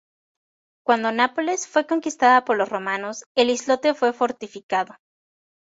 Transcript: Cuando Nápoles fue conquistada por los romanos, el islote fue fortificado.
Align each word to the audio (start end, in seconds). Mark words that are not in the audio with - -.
Cuando 0.83 1.11
Nápoles 1.11 1.67
fue 1.67 1.85
conquistada 1.85 2.43
por 2.43 2.57
los 2.57 2.67
romanos, 2.69 3.25
el 3.35 3.51
islote 3.51 3.93
fue 3.93 4.13
fortificado. 4.13 4.95